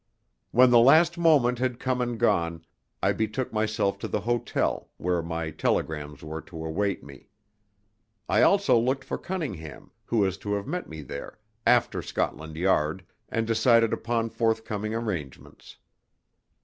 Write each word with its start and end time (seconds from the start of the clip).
When 0.49 0.71
the 0.71 0.79
last 0.79 1.15
moment 1.19 1.59
had 1.59 1.77
come 1.79 2.01
and 2.01 2.19
gone 2.19 2.65
I 3.03 3.11
betook 3.13 3.53
myself 3.53 3.99
to 3.99 4.07
the 4.07 4.21
hotel, 4.21 4.89
where 4.97 5.21
my 5.21 5.51
telegrams 5.51 6.23
were 6.23 6.41
to 6.41 6.65
await 6.65 7.03
me. 7.03 7.27
I 8.27 8.41
also 8.41 8.79
looked 8.79 9.03
for 9.03 9.19
Cunningham, 9.19 9.91
who 10.05 10.17
was 10.17 10.39
to 10.39 10.55
have 10.55 10.65
met 10.65 10.89
me 10.89 11.03
there, 11.03 11.37
after 11.67 12.01
Scotland 12.01 12.55
Yard, 12.55 13.05
and 13.29 13.45
decided 13.45 13.93
upon 13.93 14.31
forthcoming 14.31 14.95
arrangements. 14.95 15.77